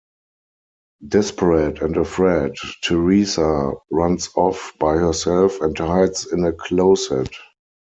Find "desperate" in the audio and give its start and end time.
1.07-1.83